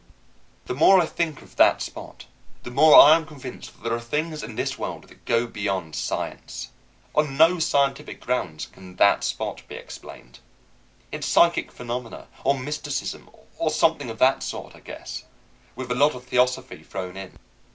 The 0.65 0.73
more 0.73 0.99
I 0.99 1.05
think 1.05 1.43
of 1.43 1.57
that 1.57 1.79
Spot, 1.79 2.25
the 2.63 2.71
more 2.71 2.95
I 2.99 3.15
am 3.15 3.23
convinced 3.23 3.71
that 3.75 3.83
there 3.83 3.95
are 3.95 3.99
things 4.01 4.41
in 4.41 4.55
this 4.55 4.75
world 4.75 5.03
that 5.03 5.25
go 5.25 5.45
beyond 5.45 5.95
science. 5.95 6.69
On 7.13 7.37
no 7.37 7.59
scientific 7.59 8.19
grounds 8.19 8.65
can 8.65 8.95
that 8.95 9.23
Spot 9.23 9.61
be 9.67 9.75
explained. 9.75 10.39
It's 11.11 11.27
psychic 11.27 11.71
phenomena, 11.71 12.29
or 12.43 12.57
mysticism, 12.57 13.29
or 13.59 13.69
something 13.69 14.09
of 14.09 14.17
that 14.17 14.41
sort, 14.41 14.75
I 14.75 14.79
guess, 14.79 15.23
with 15.75 15.91
a 15.91 15.93
lot 15.93 16.15
of 16.15 16.23
theosophy 16.23 16.81
thrown 16.81 17.15
in. 17.15 17.37